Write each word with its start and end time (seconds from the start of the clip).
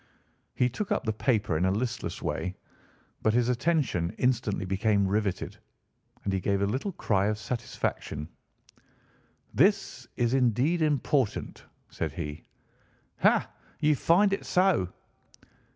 He 0.55 0.67
took 0.67 0.91
up 0.91 1.03
the 1.03 1.13
paper 1.13 1.55
in 1.57 1.63
a 1.65 1.69
listless 1.71 2.23
way, 2.23 2.55
but 3.21 3.35
his 3.35 3.49
attention 3.49 4.09
instantly 4.17 4.65
became 4.65 5.07
riveted, 5.07 5.57
and 6.23 6.33
he 6.33 6.39
gave 6.39 6.59
a 6.63 6.65
little 6.65 6.91
cry 6.93 7.27
of 7.27 7.37
satisfaction. 7.37 8.27
"This 9.53 10.07
is 10.17 10.33
indeed 10.33 10.81
important," 10.81 11.63
said 11.91 12.11
he. 12.13 12.43
"Ha! 13.19 13.47
you 13.79 13.95
find 13.95 14.33
it 14.33 14.43
so?" 14.47 14.91